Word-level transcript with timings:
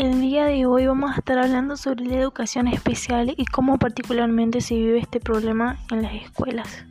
El 0.00 0.22
día 0.22 0.46
de 0.46 0.64
hoy 0.64 0.86
vamos 0.86 1.10
a 1.10 1.18
estar 1.18 1.38
hablando 1.38 1.76
sobre 1.76 2.06
la 2.06 2.16
educación 2.16 2.68
especial 2.68 3.34
y 3.36 3.44
cómo 3.44 3.76
particularmente 3.76 4.62
se 4.62 4.74
vive 4.74 4.98
este 4.98 5.20
problema 5.20 5.76
en 5.90 6.00
las 6.00 6.14
escuelas. 6.14 6.86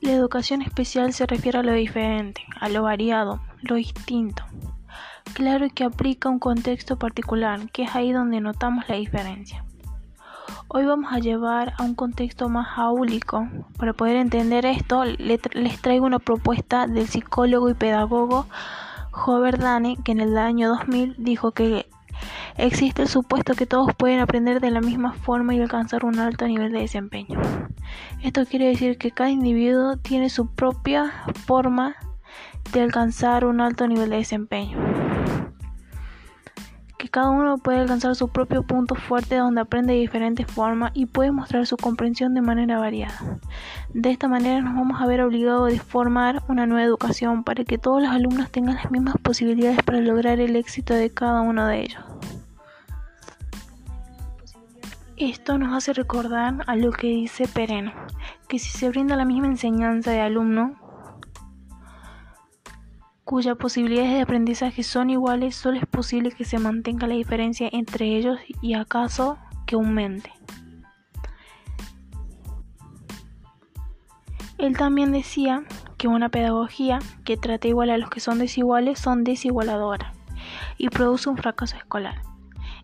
La 0.00 0.10
educación 0.10 0.62
especial 0.62 1.12
se 1.12 1.26
refiere 1.26 1.58
a 1.58 1.62
lo 1.62 1.74
diferente, 1.74 2.42
a 2.58 2.68
lo 2.68 2.82
variado, 2.82 3.40
lo 3.62 3.76
distinto. 3.76 4.42
Claro 5.32 5.68
que 5.72 5.84
aplica 5.84 6.28
un 6.28 6.40
contexto 6.40 6.98
particular, 6.98 7.70
que 7.70 7.84
es 7.84 7.94
ahí 7.94 8.10
donde 8.10 8.40
notamos 8.40 8.88
la 8.88 8.96
diferencia. 8.96 9.64
Hoy 10.70 10.84
vamos 10.84 11.10
a 11.14 11.18
llevar 11.18 11.72
a 11.78 11.82
un 11.82 11.94
contexto 11.94 12.50
más 12.50 12.76
áulico. 12.76 13.48
Para 13.78 13.94
poder 13.94 14.16
entender 14.16 14.66
esto, 14.66 15.02
les 15.02 15.80
traigo 15.80 16.04
una 16.04 16.18
propuesta 16.18 16.86
del 16.86 17.08
psicólogo 17.08 17.70
y 17.70 17.74
pedagogo 17.74 18.44
Jover 19.10 19.58
Dane, 19.58 19.96
que 20.04 20.12
en 20.12 20.20
el 20.20 20.36
año 20.36 20.68
2000 20.68 21.14
dijo 21.16 21.52
que 21.52 21.86
existe 22.58 23.00
el 23.00 23.08
supuesto 23.08 23.54
que 23.54 23.64
todos 23.64 23.94
pueden 23.96 24.20
aprender 24.20 24.60
de 24.60 24.70
la 24.70 24.82
misma 24.82 25.14
forma 25.14 25.54
y 25.54 25.60
alcanzar 25.62 26.04
un 26.04 26.18
alto 26.18 26.46
nivel 26.46 26.70
de 26.70 26.80
desempeño. 26.80 27.40
Esto 28.22 28.44
quiere 28.44 28.66
decir 28.66 28.98
que 28.98 29.10
cada 29.10 29.30
individuo 29.30 29.96
tiene 29.96 30.28
su 30.28 30.48
propia 30.48 31.10
forma 31.46 31.96
de 32.74 32.82
alcanzar 32.82 33.46
un 33.46 33.62
alto 33.62 33.88
nivel 33.88 34.10
de 34.10 34.16
desempeño 34.16 34.76
que 36.98 37.08
cada 37.08 37.30
uno 37.30 37.58
puede 37.58 37.78
alcanzar 37.78 38.16
su 38.16 38.28
propio 38.28 38.64
punto 38.64 38.96
fuerte 38.96 39.36
donde 39.36 39.60
aprende 39.60 39.94
de 39.94 40.00
diferentes 40.00 40.46
formas 40.46 40.90
y 40.94 41.06
puede 41.06 41.30
mostrar 41.30 41.64
su 41.66 41.76
comprensión 41.76 42.34
de 42.34 42.42
manera 42.42 42.78
variada. 42.78 43.38
De 43.94 44.10
esta 44.10 44.26
manera 44.26 44.60
nos 44.60 44.74
vamos 44.74 45.00
a 45.00 45.06
ver 45.06 45.22
obligados 45.22 45.72
a 45.72 45.82
formar 45.82 46.42
una 46.48 46.66
nueva 46.66 46.84
educación 46.84 47.44
para 47.44 47.64
que 47.64 47.78
todos 47.78 48.02
los 48.02 48.10
alumnos 48.10 48.50
tengan 48.50 48.74
las 48.74 48.90
mismas 48.90 49.14
posibilidades 49.22 49.82
para 49.84 50.00
lograr 50.00 50.40
el 50.40 50.56
éxito 50.56 50.92
de 50.92 51.10
cada 51.10 51.40
uno 51.40 51.66
de 51.66 51.82
ellos. 51.82 52.02
Esto 55.16 55.58
nos 55.58 55.74
hace 55.74 55.92
recordar 55.92 56.64
a 56.66 56.76
lo 56.76 56.92
que 56.92 57.08
dice 57.08 57.48
Pereno, 57.48 57.92
que 58.48 58.58
si 58.58 58.76
se 58.76 58.88
brinda 58.88 59.16
la 59.16 59.24
misma 59.24 59.46
enseñanza 59.46 60.10
de 60.10 60.20
alumno, 60.20 60.76
cuyas 63.28 63.58
posibilidades 63.58 64.14
de 64.14 64.22
aprendizaje 64.22 64.82
son 64.82 65.10
iguales, 65.10 65.54
solo 65.54 65.76
es 65.76 65.84
posible 65.84 66.32
que 66.32 66.46
se 66.46 66.58
mantenga 66.58 67.06
la 67.06 67.12
diferencia 67.12 67.68
entre 67.70 68.16
ellos 68.16 68.38
y 68.62 68.72
acaso 68.72 69.36
que 69.66 69.74
aumente. 69.74 70.32
Él 74.56 74.78
también 74.78 75.12
decía 75.12 75.64
que 75.98 76.08
una 76.08 76.30
pedagogía 76.30 77.00
que 77.26 77.36
trata 77.36 77.68
igual 77.68 77.90
a 77.90 77.98
los 77.98 78.08
que 78.08 78.20
son 78.20 78.38
desiguales 78.38 78.98
son 78.98 79.24
desigualadoras 79.24 80.16
y 80.78 80.88
produce 80.88 81.28
un 81.28 81.36
fracaso 81.36 81.76
escolar. 81.76 82.22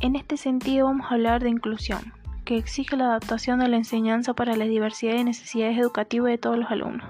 En 0.00 0.16
este 0.16 0.36
sentido 0.36 0.84
vamos 0.84 1.06
a 1.10 1.14
hablar 1.14 1.42
de 1.42 1.48
inclusión, 1.48 2.12
que 2.44 2.58
exige 2.58 2.94
la 2.98 3.06
adaptación 3.06 3.60
de 3.60 3.68
la 3.68 3.78
enseñanza 3.78 4.34
para 4.34 4.54
la 4.54 4.66
diversidad 4.66 5.14
de 5.14 5.24
necesidades 5.24 5.78
educativas 5.78 6.30
de 6.30 6.36
todos 6.36 6.58
los 6.58 6.70
alumnos, 6.70 7.08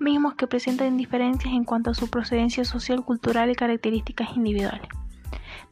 mismos 0.00 0.34
que 0.34 0.46
presentan 0.46 0.96
diferencias 0.96 1.52
en 1.52 1.64
cuanto 1.64 1.90
a 1.90 1.94
su 1.94 2.08
procedencia 2.08 2.64
social, 2.64 3.04
cultural 3.04 3.50
y 3.50 3.54
características 3.54 4.36
individuales. 4.36 4.88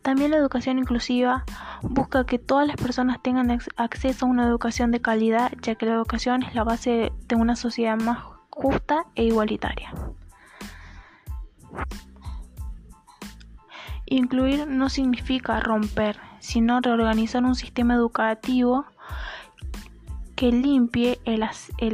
También 0.03 0.31
la 0.31 0.37
educación 0.37 0.79
inclusiva 0.79 1.45
busca 1.83 2.25
que 2.25 2.39
todas 2.39 2.67
las 2.67 2.77
personas 2.77 3.21
tengan 3.23 3.59
acceso 3.77 4.27
a 4.27 4.29
una 4.29 4.45
educación 4.45 4.91
de 4.91 5.01
calidad, 5.01 5.53
ya 5.63 5.75
que 5.75 5.87
la 5.87 5.95
educación 5.95 6.43
es 6.43 6.55
la 6.55 6.65
base 6.65 7.13
de 7.27 7.37
una 7.37 7.57
sociedad 7.57 7.99
más 7.99 8.19
justa 8.51 9.05
e 9.15 9.25
igualitaria. 9.25 9.93
Incluir 14.07 14.67
no 14.67 14.89
significa 14.89 15.61
romper, 15.61 16.19
sino 16.39 16.81
reorganizar 16.81 17.45
un 17.45 17.55
sistema 17.55 17.95
educativo 17.95 18.87
que 20.39 20.53
limpie 20.53 21.19
el, 21.25 21.43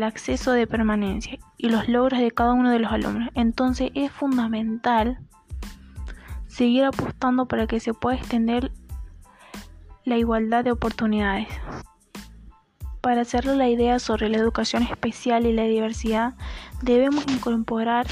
acceso 0.03 0.53
de 0.53 0.67
permanencia 0.67 1.39
y 1.57 1.71
los 1.71 1.89
logros 1.89 2.21
de 2.21 2.31
cada 2.31 2.53
uno 2.53 2.71
de 2.71 2.79
los 2.79 2.93
alumnos. 2.93 3.31
Entonces 3.35 3.91
es 3.95 4.13
fundamental 4.13 5.19
seguir 6.47 6.85
apostando 6.85 7.49
para 7.49 7.67
que 7.67 7.81
se 7.81 7.95
pueda 7.95 8.19
extender 8.19 8.71
la 10.05 10.19
igualdad 10.19 10.63
de 10.63 10.73
oportunidades. 10.73 11.49
Para 13.01 13.23
hacerle 13.23 13.57
la 13.57 13.71
idea 13.71 13.99
sobre 13.99 14.29
la 14.29 14.37
educación 14.37 14.83
especial 14.83 15.47
y 15.47 15.55
la 15.55 15.65
diversidad, 15.65 16.35
debemos 16.83 17.25
incorporar 17.29 18.07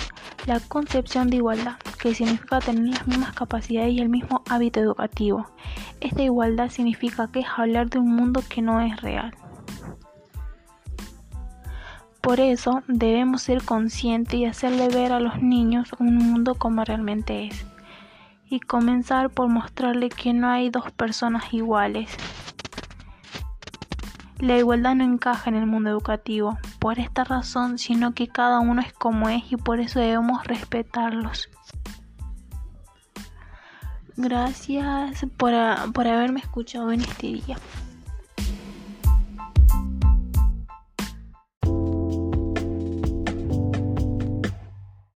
la 0.46 0.60
concepción 0.60 1.28
de 1.28 1.36
igualdad, 1.36 1.76
que 2.00 2.14
significa 2.14 2.60
tener 2.60 2.86
las 2.86 3.06
mismas 3.06 3.34
capacidades 3.34 3.92
y 3.92 3.98
el 3.98 4.08
mismo 4.08 4.42
hábito 4.48 4.80
educativo. 4.80 5.46
Esta 6.00 6.22
igualdad 6.22 6.70
significa 6.70 7.30
que 7.30 7.40
es 7.40 7.46
hablar 7.54 7.90
de 7.90 7.98
un 7.98 8.16
mundo 8.16 8.42
que 8.48 8.62
no 8.62 8.80
es 8.80 8.98
real. 9.02 9.34
Por 12.22 12.38
eso 12.38 12.82
debemos 12.86 13.42
ser 13.42 13.64
conscientes 13.64 14.34
y 14.34 14.44
hacerle 14.44 14.88
ver 14.88 15.12
a 15.12 15.18
los 15.18 15.42
niños 15.42 15.90
un 15.98 16.16
mundo 16.16 16.54
como 16.54 16.84
realmente 16.84 17.48
es. 17.48 17.66
Y 18.48 18.60
comenzar 18.60 19.30
por 19.30 19.48
mostrarle 19.48 20.08
que 20.08 20.32
no 20.32 20.48
hay 20.48 20.70
dos 20.70 20.92
personas 20.92 21.52
iguales, 21.52 22.16
la 24.38 24.58
igualdad 24.58 24.94
no 24.94 25.04
encaja 25.04 25.50
en 25.50 25.56
el 25.56 25.66
mundo 25.66 25.90
educativo 25.90 26.58
por 26.78 26.98
esta 26.98 27.24
razón, 27.24 27.78
sino 27.78 28.12
que 28.12 28.28
cada 28.28 28.58
uno 28.60 28.82
es 28.82 28.92
como 28.92 29.28
es 29.28 29.50
y 29.50 29.56
por 29.56 29.80
eso 29.80 30.00
debemos 30.00 30.44
respetarlos. 30.44 31.48
Gracias 34.16 35.24
por, 35.36 35.52
por 35.92 36.06
haberme 36.06 36.40
escuchado 36.40 36.92
en 36.92 37.00
este 37.02 37.28
día. 37.28 37.56